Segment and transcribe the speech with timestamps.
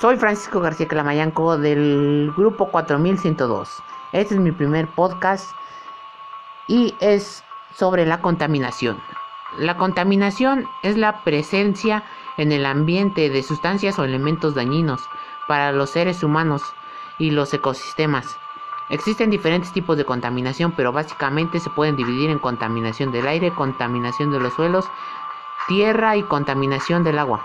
[0.00, 3.80] Soy Francisco García Clamayanco del grupo 4102.
[4.10, 5.52] Este es mi primer podcast
[6.66, 7.44] y es
[7.76, 9.00] sobre la contaminación.
[9.56, 12.02] La contaminación es la presencia
[12.36, 15.00] en el ambiente de sustancias o elementos dañinos
[15.46, 16.62] para los seres humanos
[17.18, 18.36] y los ecosistemas.
[18.90, 24.32] Existen diferentes tipos de contaminación, pero básicamente se pueden dividir en contaminación del aire, contaminación
[24.32, 24.86] de los suelos,
[25.68, 27.42] tierra y contaminación del agua.